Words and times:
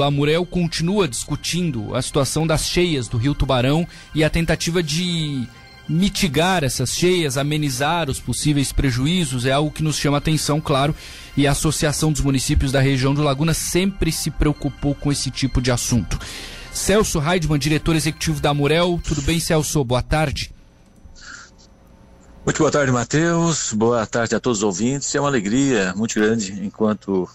do 0.00 0.04
Amurel 0.04 0.46
continua 0.46 1.06
discutindo 1.06 1.94
a 1.94 2.00
situação 2.00 2.46
das 2.46 2.64
cheias 2.64 3.06
do 3.06 3.18
Rio 3.18 3.34
Tubarão 3.34 3.86
e 4.14 4.24
a 4.24 4.30
tentativa 4.30 4.82
de 4.82 5.46
mitigar 5.86 6.64
essas 6.64 6.94
cheias, 6.94 7.36
amenizar 7.36 8.08
os 8.08 8.18
possíveis 8.18 8.72
prejuízos, 8.72 9.44
é 9.44 9.52
algo 9.52 9.70
que 9.70 9.82
nos 9.82 9.96
chama 9.96 10.16
atenção, 10.16 10.58
claro, 10.58 10.94
e 11.36 11.46
a 11.46 11.50
Associação 11.50 12.10
dos 12.10 12.22
Municípios 12.22 12.72
da 12.72 12.80
região 12.80 13.12
do 13.12 13.22
Laguna 13.22 13.52
sempre 13.52 14.10
se 14.10 14.30
preocupou 14.30 14.94
com 14.94 15.12
esse 15.12 15.30
tipo 15.30 15.60
de 15.60 15.70
assunto. 15.70 16.18
Celso 16.72 17.20
Heidmann, 17.20 17.58
diretor 17.58 17.94
executivo 17.94 18.40
da 18.40 18.50
Amurel, 18.50 18.98
tudo 19.04 19.20
bem, 19.20 19.38
Celso? 19.38 19.84
Boa 19.84 20.02
tarde. 20.02 20.50
Muito 22.42 22.56
boa 22.56 22.70
tarde, 22.70 22.90
Matheus. 22.90 23.74
Boa 23.74 24.06
tarde 24.06 24.34
a 24.34 24.40
todos 24.40 24.60
os 24.60 24.64
ouvintes. 24.64 25.14
É 25.14 25.20
uma 25.20 25.28
alegria 25.28 25.92
muito 25.94 26.14
grande, 26.14 26.58
enquanto 26.64 27.28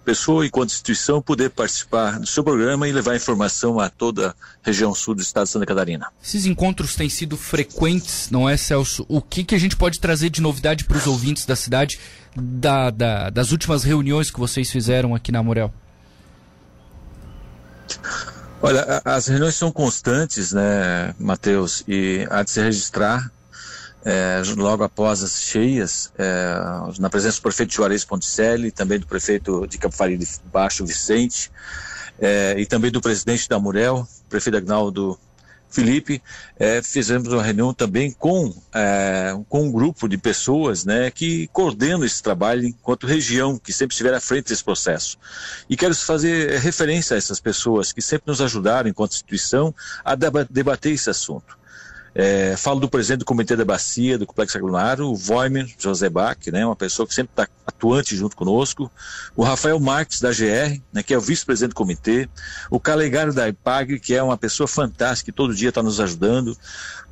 pessoa, 0.00 0.46
enquanto 0.46 0.70
instituição, 0.70 1.22
poder 1.22 1.50
participar 1.50 2.18
do 2.18 2.26
seu 2.26 2.42
programa 2.42 2.88
e 2.88 2.92
levar 2.92 3.16
informação 3.16 3.78
a 3.78 3.88
toda 3.88 4.30
a 4.30 4.34
região 4.62 4.94
sul 4.94 5.14
do 5.14 5.22
estado 5.22 5.44
de 5.44 5.50
Santa 5.50 5.66
Catarina. 5.66 6.08
Esses 6.22 6.46
encontros 6.46 6.94
têm 6.94 7.08
sido 7.08 7.36
frequentes, 7.36 8.30
não 8.30 8.48
é, 8.48 8.56
Celso? 8.56 9.04
O 9.08 9.20
que, 9.20 9.44
que 9.44 9.54
a 9.54 9.58
gente 9.58 9.76
pode 9.76 10.00
trazer 10.00 10.30
de 10.30 10.40
novidade 10.40 10.84
para 10.84 10.96
os 10.96 11.06
ouvintes 11.06 11.44
da 11.44 11.56
cidade 11.56 11.98
da, 12.34 12.90
da, 12.90 13.30
das 13.30 13.52
últimas 13.52 13.84
reuniões 13.84 14.30
que 14.30 14.38
vocês 14.38 14.70
fizeram 14.70 15.14
aqui 15.14 15.30
na 15.30 15.42
Morel? 15.42 15.72
Olha, 18.62 19.00
as 19.04 19.26
reuniões 19.26 19.54
são 19.54 19.72
constantes, 19.72 20.52
né, 20.52 21.14
Matheus, 21.18 21.82
e 21.88 22.26
há 22.30 22.42
de 22.42 22.50
se 22.50 22.60
registrar 22.60 23.30
é, 24.04 24.42
logo 24.56 24.82
após 24.82 25.22
as 25.22 25.42
cheias, 25.42 26.12
é, 26.18 26.54
na 26.98 27.10
presença 27.10 27.38
do 27.38 27.42
prefeito 27.42 27.74
Juarez 27.74 28.04
Ponticelli, 28.04 28.70
também 28.70 28.98
do 28.98 29.06
prefeito 29.06 29.66
de 29.66 29.78
Campo 29.78 29.96
Faria 29.96 30.16
de 30.16 30.26
Baixo, 30.52 30.86
Vicente, 30.86 31.50
é, 32.18 32.54
e 32.58 32.66
também 32.66 32.90
do 32.90 33.00
presidente 33.00 33.48
da 33.48 33.58
Murel, 33.58 34.06
prefeito 34.28 34.56
Agnaldo 34.56 35.18
Felipe, 35.70 36.20
é, 36.58 36.82
fizemos 36.82 37.28
uma 37.28 37.42
reunião 37.42 37.72
também 37.72 38.10
com, 38.10 38.52
é, 38.74 39.38
com 39.48 39.62
um 39.62 39.70
grupo 39.70 40.08
de 40.08 40.18
pessoas 40.18 40.84
né, 40.84 41.10
que 41.10 41.46
coordenam 41.48 42.04
esse 42.04 42.20
trabalho 42.20 42.66
enquanto 42.66 43.06
região, 43.06 43.56
que 43.56 43.72
sempre 43.72 43.94
estiver 43.94 44.12
à 44.12 44.20
frente 44.20 44.48
desse 44.48 44.64
processo. 44.64 45.16
E 45.68 45.76
quero 45.76 45.94
fazer 45.94 46.58
referência 46.58 47.14
a 47.14 47.18
essas 47.18 47.38
pessoas 47.38 47.92
que 47.92 48.02
sempre 48.02 48.24
nos 48.26 48.40
ajudaram, 48.40 48.90
enquanto 48.90 49.12
instituição, 49.12 49.72
a 50.04 50.16
debater 50.16 50.92
esse 50.92 51.08
assunto. 51.08 51.59
É, 52.14 52.56
falo 52.56 52.80
do 52.80 52.88
presidente 52.88 53.20
do 53.20 53.24
Comitê 53.24 53.54
da 53.54 53.64
Bacia, 53.64 54.18
do 54.18 54.26
Complexo 54.26 54.58
Aglunaro, 54.58 55.08
o 55.08 55.14
Voimer 55.14 55.66
José 55.78 56.08
Bach, 56.08 56.38
né, 56.48 56.66
uma 56.66 56.74
pessoa 56.74 57.06
que 57.06 57.14
sempre 57.14 57.32
está 57.32 57.48
atuante 57.66 58.16
junto 58.16 58.36
conosco, 58.36 58.90
o 59.36 59.44
Rafael 59.44 59.78
Marques, 59.78 60.20
da 60.20 60.30
GR, 60.30 60.80
né, 60.92 61.02
que 61.02 61.14
é 61.14 61.18
o 61.18 61.20
vice-presidente 61.20 61.70
do 61.70 61.76
comitê, 61.76 62.28
o 62.68 62.80
Calegário 62.80 63.32
da 63.32 63.48
IPAG, 63.48 64.00
que 64.00 64.14
é 64.14 64.22
uma 64.22 64.36
pessoa 64.36 64.66
fantástica, 64.66 65.30
que 65.30 65.36
todo 65.36 65.54
dia 65.54 65.68
está 65.68 65.82
nos 65.82 66.00
ajudando, 66.00 66.56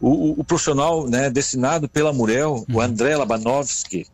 o, 0.01 0.09
o, 0.09 0.41
o 0.41 0.45
profissional 0.45 1.09
né, 1.09 1.31
destinado 1.31 1.89
pela 1.89 2.13
Murel, 2.13 2.65
o 2.69 2.73
uhum. 2.75 2.81
André 2.81 3.17
Labanovski, 3.17 4.07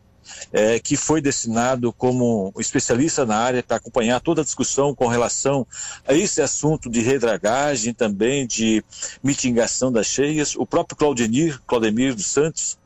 é, 0.51 0.79
que 0.79 0.95
foi 0.95 1.21
destinado 1.21 1.91
como 1.93 2.53
especialista 2.59 3.25
na 3.25 3.37
área 3.37 3.63
para 3.63 3.77
acompanhar 3.77 4.19
toda 4.19 4.41
a 4.41 4.43
discussão 4.43 4.93
com 4.93 5.07
relação 5.07 5.65
a 6.07 6.13
esse 6.13 6.41
assunto 6.41 6.89
de 6.89 7.01
redragagem, 7.01 7.93
também 7.93 8.45
de 8.45 8.83
mitigação 9.23 9.91
das 9.91 10.07
cheias, 10.07 10.55
o 10.55 10.65
próprio 10.65 10.97
Claudemir, 10.97 11.59
Claudemir 11.65 12.15
dos 12.15 12.27
Santos, 12.27 12.77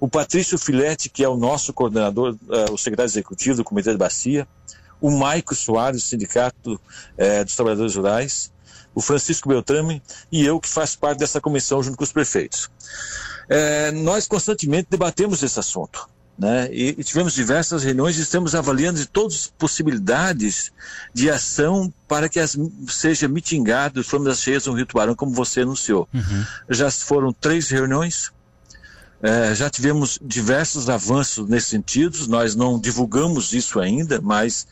o 0.00 0.08
Patrício 0.08 0.58
Filete, 0.58 1.08
que 1.08 1.24
é 1.24 1.28
o 1.28 1.36
nosso 1.36 1.72
coordenador, 1.72 2.36
uh, 2.48 2.72
o 2.72 2.78
secretário 2.78 3.10
executivo 3.10 3.56
do 3.56 3.64
Comitê 3.64 3.90
de 3.90 3.96
Bacia, 3.96 4.46
o 5.00 5.10
Maico 5.10 5.54
Soares, 5.54 6.02
do 6.02 6.06
Sindicato 6.06 6.74
uh, 6.74 7.44
dos 7.44 7.54
Trabalhadores 7.54 7.94
Rurais, 7.96 8.52
o 8.94 9.00
Francisco 9.00 9.48
Beltrame 9.48 10.02
e 10.30 10.44
eu, 10.44 10.60
que 10.60 10.68
faço 10.68 10.98
parte 10.98 11.18
dessa 11.18 11.40
comissão 11.40 11.82
junto 11.82 11.96
com 11.96 12.04
os 12.04 12.12
prefeitos. 12.12 12.70
É, 13.48 13.90
nós 13.92 14.26
constantemente 14.26 14.88
debatemos 14.90 15.42
esse 15.42 15.58
assunto. 15.58 16.08
Né? 16.38 16.68
E, 16.70 16.94
e, 16.96 17.02
tivemos 17.02 17.34
diversas 17.34 17.82
reuniões 17.82 18.16
e 18.16 18.22
estamos 18.22 18.54
avaliando 18.54 19.00
de 19.00 19.06
todas 19.06 19.34
as 19.34 19.46
possibilidades 19.58 20.70
de 21.12 21.28
ação 21.28 21.92
para 22.06 22.28
que 22.28 22.38
as, 22.38 22.56
seja 22.88 23.26
mitigado 23.26 24.00
os 24.00 24.06
problemas 24.06 24.40
cheias 24.40 24.66
no 24.66 24.72
Rio 24.72 24.86
Tubarão, 24.86 25.16
como 25.16 25.32
você 25.32 25.62
anunciou. 25.62 26.08
Uhum. 26.14 26.44
Já 26.70 26.92
foram 26.92 27.32
três 27.32 27.68
reuniões, 27.68 28.30
é, 29.20 29.52
já 29.52 29.68
tivemos 29.68 30.16
diversos 30.22 30.88
avanços 30.88 31.48
nesse 31.48 31.70
sentido, 31.70 32.28
nós 32.28 32.54
não 32.54 32.78
divulgamos 32.78 33.52
isso 33.52 33.80
ainda, 33.80 34.20
mas 34.20 34.64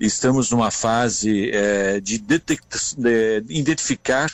estamos 0.00 0.50
numa 0.50 0.70
fase 0.70 1.50
é, 1.50 2.00
de, 2.00 2.16
de 2.16 3.44
identificar 3.50 4.32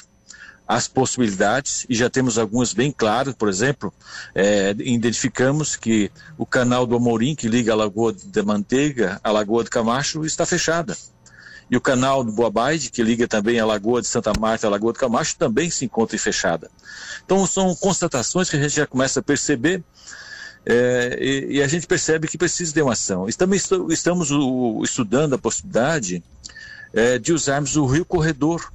as 0.66 0.88
possibilidades 0.88 1.86
e 1.88 1.94
já 1.94 2.10
temos 2.10 2.38
algumas 2.38 2.72
bem 2.72 2.90
claras, 2.90 3.34
por 3.34 3.48
exemplo, 3.48 3.92
é, 4.34 4.74
identificamos 4.78 5.76
que 5.76 6.10
o 6.36 6.44
canal 6.44 6.86
do 6.86 6.96
Amorim, 6.96 7.34
que 7.34 7.48
liga 7.48 7.72
a 7.72 7.76
Lagoa 7.76 8.12
de 8.12 8.42
Manteiga 8.42 9.20
à 9.22 9.30
Lagoa 9.30 9.62
de 9.62 9.70
Camacho, 9.70 10.24
está 10.24 10.44
fechada. 10.44 10.96
E 11.70 11.76
o 11.76 11.80
canal 11.80 12.22
do 12.22 12.32
Boa 12.32 12.50
Baide, 12.50 12.90
que 12.90 13.02
liga 13.02 13.26
também 13.26 13.58
a 13.58 13.66
Lagoa 13.66 14.00
de 14.00 14.06
Santa 14.06 14.32
Marta 14.38 14.66
à 14.66 14.70
Lagoa 14.70 14.92
de 14.92 14.98
Camacho, 14.98 15.36
também 15.36 15.70
se 15.70 15.84
encontra 15.84 16.16
fechada. 16.18 16.70
Então 17.24 17.46
são 17.46 17.74
constatações 17.74 18.48
que 18.48 18.56
a 18.56 18.60
gente 18.60 18.74
já 18.74 18.86
começa 18.86 19.20
a 19.20 19.22
perceber 19.22 19.82
é, 20.64 21.16
e, 21.20 21.56
e, 21.56 21.62
a 21.62 21.68
gente 21.68 21.86
percebe 21.86 22.26
que 22.26 22.36
precisa 22.36 22.72
de 22.72 22.82
uma 22.82 22.94
ação. 22.94 23.26
Também 23.38 23.60
estamos 23.88 24.32
o, 24.32 24.82
estudando 24.82 25.34
a 25.34 25.38
possibilidade 25.38 26.24
é, 26.92 27.20
de 27.20 27.32
usarmos 27.32 27.76
o 27.76 27.86
Rio 27.86 28.04
Corredor 28.04 28.72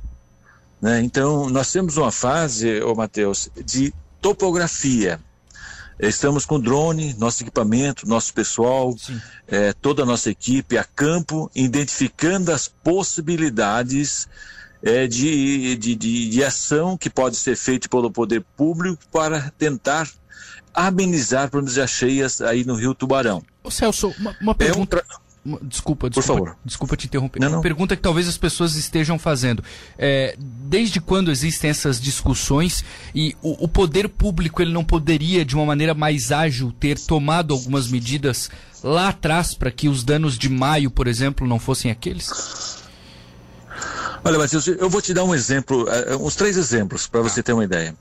né? 0.81 1.01
Então, 1.01 1.49
nós 1.49 1.71
temos 1.71 1.97
uma 1.97 2.11
fase, 2.11 2.81
ô 2.81 2.95
Matheus, 2.95 3.49
de 3.63 3.93
topografia. 4.19 5.19
Estamos 5.99 6.45
com 6.45 6.59
drone, 6.59 7.13
nosso 7.19 7.43
equipamento, 7.43 8.07
nosso 8.07 8.33
pessoal, 8.33 8.95
é, 9.47 9.71
toda 9.71 10.01
a 10.01 10.05
nossa 10.05 10.31
equipe 10.31 10.75
a 10.75 10.83
campo, 10.83 11.51
identificando 11.53 12.51
as 12.51 12.67
possibilidades 12.67 14.27
é, 14.81 15.05
de, 15.05 15.75
de, 15.75 15.95
de, 15.95 16.29
de, 16.29 16.43
ação 16.43 16.97
que 16.97 17.07
pode 17.07 17.35
ser 17.35 17.55
feita 17.55 17.87
pelo 17.87 18.09
poder 18.09 18.43
público 18.57 19.03
para 19.11 19.51
tentar 19.59 20.09
amenizar 20.73 21.51
de 21.51 21.87
cheias 21.87 22.41
aí 22.41 22.63
no 22.63 22.73
Rio 22.73 22.95
Tubarão. 22.95 23.43
Ô 23.63 23.69
Celso, 23.69 24.13
uma, 24.17 24.35
uma 24.41 24.55
pergunta. 24.55 24.97
É 24.97 25.15
um 25.15 25.20
Desculpa, 25.43 26.07
desculpa, 26.07 26.11
Por 26.11 26.23
favor. 26.23 26.57
desculpa 26.63 26.95
te 26.95 27.07
interromper. 27.07 27.39
Não, 27.39 27.49
não. 27.49 27.57
Uma 27.57 27.63
pergunta 27.63 27.95
que 27.95 28.01
talvez 28.01 28.27
as 28.27 28.37
pessoas 28.37 28.75
estejam 28.75 29.17
fazendo. 29.17 29.63
É, 29.97 30.35
desde 30.37 31.01
quando 31.01 31.31
existem 31.31 31.69
essas 31.71 31.99
discussões 31.99 32.85
e 33.15 33.35
o, 33.41 33.65
o, 33.65 33.67
poder 33.67 34.07
público 34.07 34.61
ele 34.61 34.71
não 34.71 34.83
poderia, 34.83 35.43
de 35.43 35.55
uma 35.55 35.65
maneira 35.65 35.95
mais 35.95 36.31
ágil, 36.31 36.71
ter 36.71 36.99
tomado 36.99 37.55
algumas 37.55 37.87
medidas 37.87 38.51
lá 38.83 39.09
atrás 39.09 39.55
para 39.55 39.71
que 39.71 39.89
os 39.89 40.03
danos 40.03 40.37
de 40.37 40.47
maio, 40.47 40.91
por 40.91 41.07
exemplo, 41.07 41.47
não 41.47 41.57
fossem 41.57 41.89
aqueles? 41.89 42.79
Olha, 44.23 44.37
Matheus, 44.37 44.67
eu 44.67 44.89
vou 44.91 45.01
te 45.01 45.11
dar 45.11 45.23
um 45.23 45.33
exemplo, 45.33 45.85
uh, 45.85 46.23
uns 46.23 46.35
três 46.35 46.55
exemplos 46.55 47.07
para 47.07 47.21
você 47.21 47.41
ter 47.41 47.53
uma 47.53 47.63
ideia. 47.63 47.95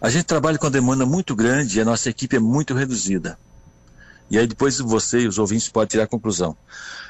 A 0.00 0.08
gente 0.08 0.24
trabalha 0.24 0.56
com 0.56 0.66
uma 0.66 0.70
demanda 0.70 1.04
muito 1.04 1.34
grande 1.34 1.78
e 1.78 1.80
a 1.80 1.84
nossa 1.84 2.08
equipe 2.08 2.36
é 2.36 2.40
muito 2.40 2.74
reduzida. 2.74 3.36
E 4.30 4.38
aí 4.38 4.46
depois 4.46 4.78
você 4.78 5.20
e 5.20 5.28
os 5.28 5.38
ouvintes 5.38 5.68
podem 5.68 5.88
tirar 5.88 6.04
a 6.04 6.06
conclusão. 6.06 6.56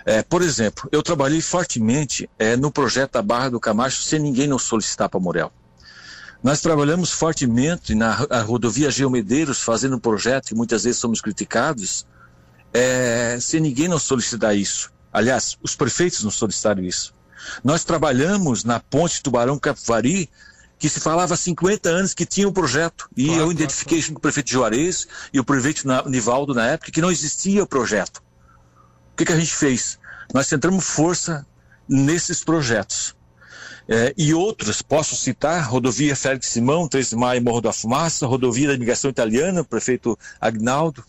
É, 0.07 0.23
por 0.23 0.41
exemplo, 0.41 0.89
eu 0.91 1.03
trabalhei 1.03 1.41
fortemente 1.41 2.29
é, 2.39 2.57
no 2.57 2.71
projeto 2.73 3.13
da 3.13 3.23
Barra 3.23 3.51
do 3.51 3.61
Camacho 3.61 4.03
sem 4.03 4.19
ninguém 4.19 4.47
nos 4.47 4.63
solicitar 4.63 5.09
para 5.09 5.21
Morel. 5.21 5.53
Nós 6.43 6.63
trabalhamos 6.63 7.11
fortemente 7.11 7.95
na 7.95 8.15
rodovia 8.47 8.91
Geomedeiros, 8.91 9.61
fazendo 9.61 9.97
um 9.97 9.99
projeto 9.99 10.47
que 10.47 10.55
muitas 10.55 10.85
vezes 10.85 10.99
somos 10.99 11.21
criticados, 11.21 12.07
é, 12.73 13.37
sem 13.39 13.61
ninguém 13.61 13.89
nos 13.89 14.05
solicitar 14.05 14.57
isso. 14.57 14.91
Aliás, 15.13 15.59
os 15.63 15.77
prefeitos 15.77 16.25
nos 16.25 16.37
solicitaram 16.37 16.83
isso. 16.83 17.15
Nós 17.63 17.85
trabalhamos 17.85 18.65
na 18.65 18.81
ponte 18.81 19.23
Tubarão-Capivari 19.23 20.31
que 20.81 20.89
se 20.89 20.99
falava 20.99 21.35
há 21.35 21.37
50 21.37 21.91
anos 21.91 22.15
que 22.15 22.25
tinha 22.25 22.49
um 22.49 22.53
projeto. 22.53 23.09
E 23.15 23.27
claro, 23.27 23.43
eu 23.43 23.53
identifiquei 23.53 23.99
claro, 23.99 24.15
com 24.15 24.19
o 24.19 24.23
prefeito 24.23 24.51
Juarez 24.51 25.07
e 25.31 25.39
o 25.39 25.45
prefeito 25.45 25.87
Nivaldo 26.09 26.55
na 26.55 26.69
época 26.69 26.91
que 26.91 27.03
não 27.03 27.13
existia 27.13 27.63
o 27.63 27.67
projeto. 27.67 28.23
O 29.13 29.17
que, 29.17 29.27
que 29.27 29.33
a 29.33 29.39
gente 29.39 29.55
fez? 29.55 29.99
Nós 30.33 30.47
centramos 30.47 30.87
força 30.87 31.47
nesses 31.87 32.43
projetos. 32.43 33.15
É, 33.87 34.15
e 34.17 34.33
outros, 34.33 34.81
posso 34.81 35.15
citar, 35.15 35.69
rodovia 35.69 36.17
Félix 36.17 36.47
Simão, 36.47 36.89
13 36.89 37.11
de 37.11 37.17
maio, 37.17 37.43
Morro 37.43 37.61
da 37.61 37.73
Fumaça, 37.73 38.27
rodovia 38.27 38.69
da 38.69 38.75
imigração 38.75 39.11
italiana, 39.11 39.63
prefeito 39.63 40.19
Agnaldo, 40.41 41.05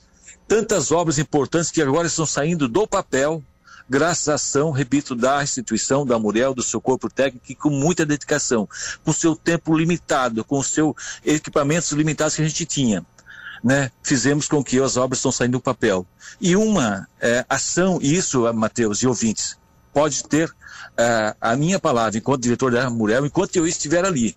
tantas 0.48 0.92
obras 0.92 1.18
importantes 1.18 1.72
que 1.72 1.82
agora 1.82 2.08
estão 2.08 2.26
saindo 2.26 2.68
do 2.68 2.86
papel 2.86 3.42
graças 3.92 4.30
à 4.30 4.36
ação, 4.36 4.72
repito, 4.72 5.14
da 5.14 5.44
instituição, 5.44 6.06
da 6.06 6.18
Muriel, 6.18 6.54
do 6.54 6.64
seu 6.64 6.80
corpo 6.80 7.10
técnico, 7.10 7.46
e 7.50 7.56
com 7.56 7.70
muita 7.70 8.06
dedicação, 8.06 8.68
com 9.04 9.12
seu 9.12 9.36
tempo 9.36 9.78
limitado, 9.78 10.46
com 10.46 10.64
seus 10.64 10.96
equipamentos 11.26 11.92
limitados 11.92 12.36
que 12.36 12.42
a 12.42 12.48
gente 12.48 12.66
tinha. 12.66 13.06
Né, 13.62 13.92
fizemos 14.02 14.48
com 14.48 14.64
que 14.64 14.80
as 14.80 14.98
obras 14.98 15.20
estão 15.20 15.32
saindo 15.32 15.52
do 15.52 15.62
papel. 15.62 16.08
E 16.40 16.56
uma 16.56 17.08
é, 17.20 17.46
ação, 17.48 18.00
e 18.02 18.16
isso, 18.16 18.52
Mateus 18.54 19.04
e 19.04 19.08
ouvintes, 19.08 19.56
pode 19.94 20.24
ter 20.24 20.50
uh, 20.50 21.36
a 21.40 21.56
minha 21.56 21.78
palavra 21.78 22.18
enquanto 22.18 22.42
diretor 22.42 22.72
da 22.72 22.90
Murel, 22.90 23.26
enquanto 23.26 23.58
eu 23.58 23.68
estiver 23.68 24.04
ali. 24.04 24.36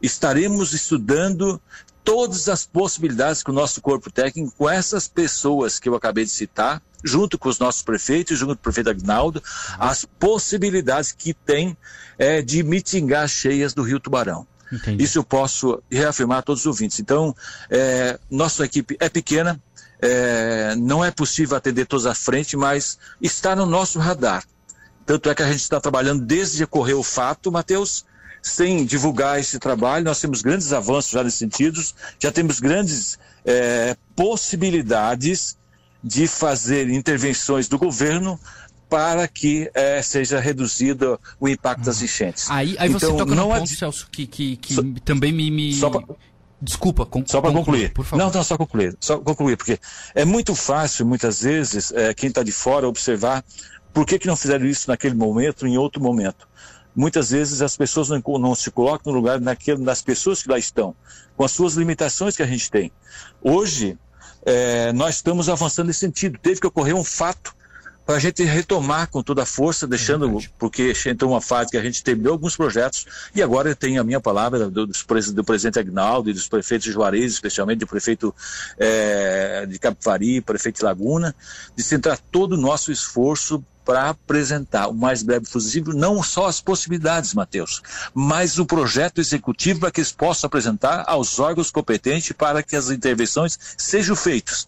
Estaremos 0.00 0.72
estudando 0.72 1.60
todas 2.08 2.48
as 2.48 2.64
possibilidades 2.64 3.42
que 3.42 3.50
o 3.50 3.52
nosso 3.52 3.82
corpo 3.82 4.10
técnico, 4.10 4.50
com 4.56 4.66
essas 4.66 5.06
pessoas 5.06 5.78
que 5.78 5.90
eu 5.90 5.94
acabei 5.94 6.24
de 6.24 6.30
citar, 6.30 6.80
junto 7.04 7.38
com 7.38 7.50
os 7.50 7.58
nossos 7.58 7.82
prefeitos, 7.82 8.38
junto 8.38 8.54
com 8.54 8.60
o 8.60 8.62
prefeito 8.62 8.88
Agnaldo, 8.88 9.42
as 9.78 10.06
possibilidades 10.06 11.12
que 11.12 11.34
tem 11.34 11.76
é, 12.16 12.40
de 12.40 12.62
mitigar 12.62 13.28
cheias 13.28 13.74
do 13.74 13.82
Rio 13.82 14.00
Tubarão. 14.00 14.46
Entendi. 14.72 15.04
Isso 15.04 15.18
eu 15.18 15.24
posso 15.24 15.82
reafirmar 15.90 16.38
a 16.38 16.42
todos 16.42 16.62
os 16.62 16.66
ouvintes. 16.66 16.98
Então, 16.98 17.36
é, 17.68 18.18
nossa 18.30 18.64
equipe 18.64 18.96
é 18.98 19.10
pequena, 19.10 19.60
é, 20.00 20.74
não 20.76 21.04
é 21.04 21.10
possível 21.10 21.58
atender 21.58 21.84
todos 21.84 22.06
à 22.06 22.14
frente, 22.14 22.56
mas 22.56 22.98
está 23.20 23.54
no 23.54 23.66
nosso 23.66 23.98
radar. 23.98 24.44
Tanto 25.04 25.28
é 25.28 25.34
que 25.34 25.42
a 25.42 25.46
gente 25.52 25.60
está 25.60 25.78
trabalhando 25.78 26.24
desde 26.24 26.56
que 26.56 26.64
ocorreu 26.64 27.00
o 27.00 27.02
fato, 27.02 27.52
Matheus, 27.52 28.06
sem 28.42 28.84
divulgar 28.84 29.38
esse 29.38 29.58
trabalho. 29.58 30.04
Nós 30.04 30.20
temos 30.20 30.42
grandes 30.42 30.72
avanços 30.72 31.10
já 31.10 31.22
nesse 31.22 31.38
sentido, 31.38 31.80
já 32.18 32.30
temos 32.30 32.60
grandes 32.60 33.18
é, 33.44 33.96
possibilidades 34.14 35.56
de 36.02 36.26
fazer 36.26 36.88
intervenções 36.90 37.68
do 37.68 37.78
governo 37.78 38.38
para 38.88 39.28
que 39.28 39.70
é, 39.74 40.00
seja 40.00 40.40
reduzido 40.40 41.20
o 41.38 41.48
impacto 41.48 41.84
das 41.84 42.00
enchentes. 42.00 42.50
Aí, 42.50 42.74
aí 42.78 42.88
então, 42.88 43.10
você 43.10 43.18
toca 43.18 43.34
no 43.34 43.48
ponto, 43.48 43.66
Celso, 43.66 44.08
que, 44.10 44.26
que, 44.26 44.56
que 44.56 45.00
também 45.00 45.32
me... 45.32 45.50
me... 45.50 45.78
Pra... 45.78 46.02
Desculpa, 46.60 47.06
con 47.06 47.22
só 47.24 47.40
para 47.40 47.52
concluir. 47.52 47.92
Favor. 47.94 48.16
Não, 48.18 48.32
não, 48.32 48.42
só 48.42 48.56
concluir. 48.56 48.96
Só 49.00 49.18
concluir, 49.18 49.56
porque 49.56 49.78
é 50.12 50.24
muito 50.24 50.56
fácil, 50.56 51.06
muitas 51.06 51.42
vezes, 51.42 51.92
é, 51.92 52.12
quem 52.12 52.28
está 52.28 52.42
de 52.42 52.50
fora 52.50 52.88
observar 52.88 53.44
por 53.94 54.04
que, 54.04 54.18
que 54.18 54.26
não 54.26 54.34
fizeram 54.36 54.66
isso 54.66 54.90
naquele 54.90 55.14
momento, 55.14 55.66
em 55.66 55.78
outro 55.78 56.02
momento. 56.02 56.48
Muitas 56.94 57.30
vezes 57.30 57.62
as 57.62 57.76
pessoas 57.76 58.08
não, 58.08 58.20
não 58.38 58.54
se 58.54 58.70
colocam 58.70 59.12
no 59.12 59.18
lugar 59.18 59.40
naquele, 59.40 59.84
das 59.84 60.02
pessoas 60.02 60.42
que 60.42 60.50
lá 60.50 60.58
estão, 60.58 60.94
com 61.36 61.44
as 61.44 61.52
suas 61.52 61.74
limitações 61.74 62.36
que 62.36 62.42
a 62.42 62.46
gente 62.46 62.70
tem. 62.70 62.90
Hoje, 63.42 63.96
é, 64.44 64.92
nós 64.92 65.16
estamos 65.16 65.48
avançando 65.48 65.88
nesse 65.88 66.00
sentido. 66.00 66.38
Teve 66.38 66.60
que 66.60 66.66
ocorrer 66.66 66.94
um 66.94 67.04
fato 67.04 67.54
para 68.08 68.16
a 68.16 68.20
gente 68.20 68.42
retomar 68.42 69.10
com 69.10 69.22
toda 69.22 69.42
a 69.42 69.44
força, 69.46 69.86
deixando, 69.86 70.38
é 70.38 70.48
porque 70.58 70.94
entrou 71.04 71.32
uma 71.32 71.42
fase 71.42 71.70
que 71.70 71.76
a 71.76 71.82
gente 71.82 72.02
terminou 72.02 72.32
alguns 72.32 72.56
projetos 72.56 73.04
e 73.34 73.42
agora 73.42 73.74
tem 73.74 73.98
a 73.98 74.02
minha 74.02 74.18
palavra 74.18 74.70
do, 74.70 74.86
do, 74.86 75.44
presidente 75.44 75.78
Agnaldo 75.78 76.30
e 76.30 76.32
dos 76.32 76.48
prefeitos 76.48 76.86
de 76.86 76.92
Juarez, 76.92 77.34
especialmente 77.34 77.80
do 77.80 77.86
prefeito 77.86 78.34
é, 78.78 79.66
de 79.66 79.78
Capivari, 79.78 80.40
prefeito 80.40 80.78
de 80.78 80.86
Laguna, 80.86 81.36
de 81.76 81.82
centrar 81.82 82.18
todo 82.32 82.52
o 82.52 82.56
nosso 82.56 82.90
esforço 82.90 83.62
para 83.84 84.08
apresentar 84.08 84.88
o 84.88 84.94
mais 84.94 85.22
breve 85.22 85.46
possível 85.46 85.92
não 85.92 86.22
só 86.22 86.46
as 86.46 86.62
possibilidades, 86.62 87.34
Matheus, 87.34 87.82
mas 88.14 88.58
o 88.58 88.64
projeto 88.64 89.20
executivo 89.20 89.80
para 89.80 89.90
que 89.90 90.00
eles 90.00 90.12
possam 90.12 90.48
apresentar 90.48 91.04
aos 91.06 91.38
órgãos 91.38 91.70
competentes 91.70 92.32
para 92.32 92.62
que 92.62 92.74
as 92.74 92.88
intervenções 92.88 93.58
sejam 93.76 94.16
feitas 94.16 94.66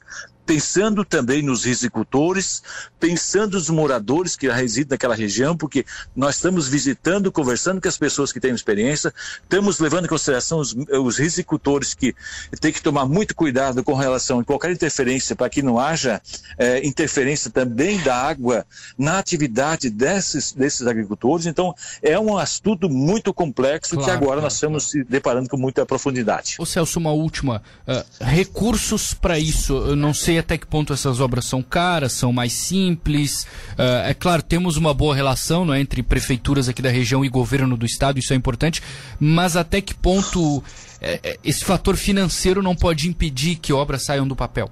pensando 0.50 1.04
também 1.04 1.42
nos 1.42 1.64
risicultores, 1.64 2.60
pensando 2.98 3.52
nos 3.52 3.70
moradores 3.70 4.34
que 4.34 4.50
residem 4.50 4.90
naquela 4.90 5.14
região, 5.14 5.56
porque 5.56 5.86
nós 6.14 6.34
estamos 6.34 6.66
visitando, 6.66 7.30
conversando 7.30 7.80
com 7.80 7.86
as 7.86 7.96
pessoas 7.96 8.32
que 8.32 8.40
têm 8.40 8.52
experiência, 8.52 9.14
estamos 9.44 9.78
levando 9.78 10.06
em 10.06 10.08
consideração 10.08 10.58
os, 10.58 10.74
os 10.74 11.18
risicultores 11.18 11.94
que 11.94 12.16
têm 12.60 12.72
que 12.72 12.82
tomar 12.82 13.06
muito 13.06 13.32
cuidado 13.32 13.84
com 13.84 13.94
relação 13.94 14.40
a 14.40 14.44
qualquer 14.44 14.72
interferência 14.72 15.36
para 15.36 15.48
que 15.48 15.62
não 15.62 15.78
haja 15.78 16.20
é, 16.58 16.84
interferência 16.84 17.48
também 17.48 18.00
da 18.00 18.16
água 18.16 18.66
na 18.98 19.20
atividade 19.20 19.88
desses, 19.88 20.52
desses 20.52 20.84
agricultores. 20.84 21.46
Então, 21.46 21.72
é 22.02 22.18
um 22.18 22.40
estudo 22.42 22.90
muito 22.90 23.32
complexo 23.32 23.94
claro, 23.94 24.04
que 24.04 24.10
agora 24.10 24.26
claro, 24.26 24.42
nós 24.42 24.54
estamos 24.54 24.90
claro. 24.90 25.06
se 25.06 25.08
deparando 25.08 25.48
com 25.48 25.56
muita 25.56 25.86
profundidade. 25.86 26.56
Ô 26.58 26.66
Celso, 26.66 26.98
uma 26.98 27.12
última. 27.12 27.62
Uh, 27.86 28.24
recursos 28.24 29.14
para 29.14 29.38
isso, 29.38 29.74
eu 29.74 29.94
não 29.94 30.12
sei 30.12 30.39
até 30.40 30.58
que 30.58 30.66
ponto 30.66 30.92
essas 30.92 31.20
obras 31.20 31.44
são 31.44 31.62
caras, 31.62 32.12
são 32.12 32.32
mais 32.32 32.52
simples. 32.52 33.44
Uh, 33.72 34.06
é 34.06 34.14
claro, 34.14 34.42
temos 34.42 34.76
uma 34.76 34.92
boa 34.92 35.14
relação 35.14 35.72
é, 35.72 35.80
entre 35.80 36.02
prefeituras 36.02 36.68
aqui 36.68 36.82
da 36.82 36.90
região 36.90 37.24
e 37.24 37.28
governo 37.28 37.76
do 37.76 37.86
estado, 37.86 38.18
isso 38.18 38.32
é 38.32 38.36
importante, 38.36 38.82
mas 39.18 39.56
até 39.56 39.80
que 39.80 39.94
ponto 39.94 40.62
é, 41.00 41.20
é 41.22 41.38
esse 41.44 41.64
fator 41.64 41.96
financeiro 41.96 42.62
não 42.62 42.74
pode 42.74 43.08
impedir 43.08 43.56
que 43.56 43.72
obras 43.72 44.04
saiam 44.04 44.26
do 44.26 44.36
papel? 44.36 44.70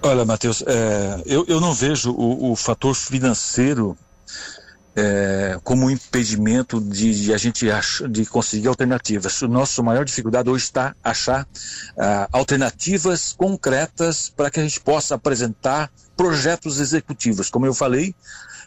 Olha, 0.00 0.24
Matheus, 0.24 0.62
é, 0.66 1.22
eu, 1.26 1.44
eu 1.48 1.60
não 1.60 1.74
vejo 1.74 2.12
o, 2.12 2.52
o 2.52 2.56
fator 2.56 2.94
financeiro 2.94 3.96
é, 4.98 5.60
como 5.62 5.86
um 5.86 5.90
impedimento 5.90 6.80
de, 6.80 7.22
de 7.22 7.32
a 7.32 7.38
gente 7.38 7.70
ach, 7.70 8.02
de 8.08 8.26
conseguir 8.26 8.66
alternativas. 8.66 9.40
O 9.42 9.48
nosso 9.48 9.82
maior 9.82 10.04
dificuldade 10.04 10.50
hoje 10.50 10.64
está 10.64 10.96
achar 11.04 11.46
ah, 11.96 12.28
alternativas 12.32 13.32
concretas 13.32 14.28
para 14.28 14.50
que 14.50 14.58
a 14.58 14.62
gente 14.62 14.80
possa 14.80 15.14
apresentar 15.14 15.90
projetos 16.16 16.80
executivos. 16.80 17.48
Como 17.48 17.64
eu 17.64 17.72
falei, 17.72 18.12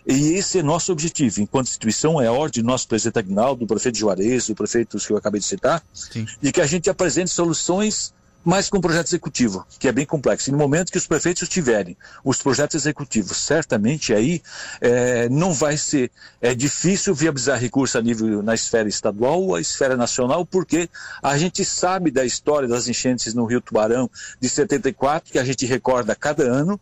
e 0.08 0.34
esse 0.34 0.60
é 0.60 0.64
nosso 0.64 0.92
objetivo, 0.92 1.42
enquanto 1.42 1.68
instituição, 1.68 2.22
é 2.22 2.28
a 2.28 2.32
ordem 2.32 2.64
do 2.64 2.68
nosso 2.68 2.88
presidente 2.88 3.20
Agnaldo, 3.20 3.66
do 3.66 3.68
prefeito 3.68 3.98
Juarez, 3.98 4.48
do 4.48 4.56
prefeito 4.56 4.98
que 4.98 5.12
eu 5.12 5.18
acabei 5.18 5.40
de 5.40 5.46
citar, 5.46 5.84
Sim. 5.94 6.26
de 6.42 6.52
que 6.52 6.62
a 6.62 6.66
gente 6.66 6.90
apresente 6.90 7.30
soluções 7.30 8.14
mas 8.44 8.70
com 8.70 8.82
projeto 8.82 9.08
executivo, 9.08 9.66
que 9.80 9.88
é 9.88 9.92
bem 9.92 10.06
complexo. 10.06 10.50
E 10.50 10.52
no 10.52 10.58
momento 10.58 10.92
que 10.92 10.98
os 10.98 11.08
prefeitos 11.08 11.48
tiverem 11.48 11.96
os 12.24 12.42
projetos 12.42 12.76
executivos, 12.76 13.38
certamente 13.38 14.14
aí 14.14 14.42
é, 14.80 15.30
não 15.30 15.54
vai 15.54 15.78
ser 15.78 16.12
é 16.42 16.56
difícil 16.56 17.14
viabilizar 17.14 17.60
recursos 17.60 17.96
a 17.96 18.02
nível 18.02 18.42
na 18.42 18.56
esfera 18.56 18.90
estadual 18.90 19.42
ou 19.42 19.56
a 19.56 19.62
esfera 19.62 19.96
nacional, 19.96 20.46
porque 20.46 20.90
a 21.22 21.38
gente 21.38 21.64
sabe 21.64 22.12
da 22.12 22.26
história 22.26 22.68
das 22.68 22.88
enchentes 22.88 23.34
no 23.34 23.46
Rio 23.46 23.62
Tubarão 23.62 24.10
de 24.40 24.50
74, 24.50 25.32
que 25.32 25.40
a 25.40 25.46
gente 25.46 25.66
recorda 25.66 26.16
cada 26.16 26.44
ano, 26.44 26.80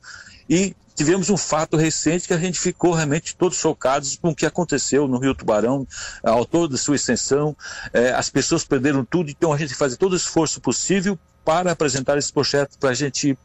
e 0.50 0.76
tivemos 1.00 1.30
um 1.30 1.38
fato 1.38 1.78
recente 1.78 2.28
que 2.28 2.34
a 2.34 2.38
gente 2.38 2.60
ficou 2.60 2.92
realmente 2.92 3.34
todos 3.34 3.58
chocados 3.58 4.18
com 4.22 4.32
o 4.32 4.36
que 4.36 4.46
aconteceu 4.46 5.08
no 5.08 5.18
Rio 5.18 5.34
Tubarão, 5.34 5.88
ao 6.22 6.46
todo 6.46 6.72
da 6.72 6.78
sua 6.78 6.98
extensão. 6.98 7.56
É, 7.94 8.12
as 8.12 8.30
pessoas 8.30 8.66
perderam 8.66 9.06
tudo, 9.06 9.30
então 9.30 9.54
a 9.54 9.58
gente 9.58 9.74
faz 9.74 9.96
todo 9.96 10.12
o 10.12 10.18
esforço 10.18 10.60
possível 10.60 11.18
para 11.46 11.72
apresentar 11.72 12.18
esse 12.18 12.34
projeto 12.34 12.78
para 12.78 12.90
a 12.90 12.94
gente 12.94 13.38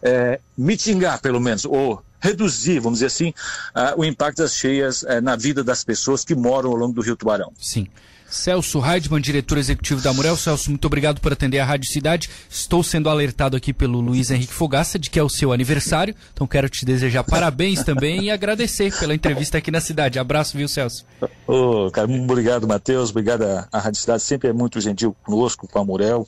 é, 0.00 0.38
mitigar, 0.56 1.20
pelo 1.20 1.40
menos, 1.40 1.64
ou 1.64 2.00
reduzir, 2.20 2.78
vamos 2.78 3.00
dizer 3.00 3.06
assim, 3.06 3.30
uh, 3.74 3.98
o 3.98 4.04
impacto 4.04 4.38
das 4.38 4.54
cheias 4.54 5.02
uh, 5.02 5.20
na 5.20 5.34
vida 5.34 5.64
das 5.64 5.82
pessoas 5.82 6.24
que 6.24 6.34
moram 6.34 6.70
ao 6.70 6.76
longo 6.76 6.92
do 6.92 7.00
Rio 7.00 7.16
Tubarão. 7.16 7.52
Sim. 7.58 7.88
Celso 8.30 8.80
Heidmann, 8.84 9.20
diretor 9.20 9.58
executivo 9.58 10.00
da 10.00 10.12
Murel. 10.12 10.36
Celso, 10.36 10.70
muito 10.70 10.84
obrigado 10.84 11.20
por 11.20 11.32
atender 11.32 11.58
a 11.58 11.64
Rádio 11.64 11.90
Cidade. 11.90 12.30
Estou 12.48 12.82
sendo 12.82 13.08
alertado 13.08 13.56
aqui 13.56 13.72
pelo 13.72 14.00
Luiz 14.00 14.30
Henrique 14.30 14.52
Fogaça 14.52 14.98
de 14.98 15.10
que 15.10 15.18
é 15.18 15.22
o 15.22 15.28
seu 15.28 15.52
aniversário, 15.52 16.14
então 16.32 16.46
quero 16.46 16.68
te 16.68 16.86
desejar 16.86 17.24
parabéns 17.24 17.82
também 17.82 18.22
e 18.22 18.30
agradecer 18.30 18.96
pela 18.98 19.14
entrevista 19.14 19.58
aqui 19.58 19.70
na 19.70 19.80
cidade. 19.80 20.18
Abraço, 20.18 20.56
viu, 20.56 20.68
Celso? 20.68 21.04
Oh, 21.46 21.90
cara, 21.90 22.08
obrigado, 22.10 22.68
Matheus. 22.68 23.10
Obrigado 23.10 23.42
à 23.42 23.78
Rádio 23.78 24.00
Cidade, 24.00 24.22
sempre 24.22 24.48
é 24.48 24.52
muito 24.52 24.80
gentil 24.80 25.14
conosco, 25.24 25.66
com 25.66 25.78
a 25.80 25.84
Murel. 25.84 26.26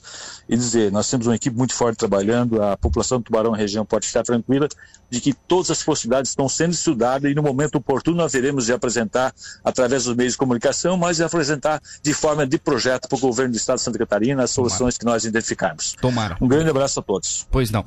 E 0.49 0.57
dizer, 0.57 0.91
nós 0.91 1.09
temos 1.09 1.27
uma 1.27 1.37
equipe 1.37 1.57
muito 1.57 1.75
forte 1.75 1.99
trabalhando, 1.99 2.63
a 2.63 2.77
população 2.77 3.19
do 3.19 3.25
Tubarão 3.25 3.53
região 3.53 3.85
pode 3.85 4.07
ficar 4.07 4.23
tranquila 4.23 4.69
de 5.09 5.21
que 5.21 5.33
todas 5.33 5.71
as 5.71 5.83
possibilidades 5.83 6.31
estão 6.31 6.49
sendo 6.49 6.73
estudadas 6.73 7.31
e 7.31 7.35
no 7.35 7.43
momento 7.43 7.77
oportuno 7.77 8.17
nós 8.17 8.33
veremos 8.33 8.67
de 8.67 8.73
apresentar 8.73 9.33
através 9.63 10.05
dos 10.05 10.17
meios 10.17 10.33
de 10.33 10.39
comunicação, 10.39 10.97
mas 10.97 11.19
de 11.19 11.25
apresentar 11.25 11.81
de 12.03 12.15
forma 12.15 12.47
de 12.47 12.59
projeto 12.59 13.09
para 13.09 13.17
o 13.17 13.21
governo 13.21 13.53
do 13.53 13.57
Estado 13.57 13.77
de 13.77 13.83
Santa 13.83 13.99
Catarina 13.99 14.43
as 14.43 14.51
soluções 14.51 14.79
Tomara. 14.79 14.99
que 14.99 15.05
nós 15.05 15.25
identificarmos. 15.25 15.95
Tomara. 16.01 16.37
Um 16.41 16.49
grande 16.49 16.71
abraço 16.71 16.99
a 16.99 17.03
todos. 17.03 17.47
Pois 17.51 17.71
não. 17.71 17.85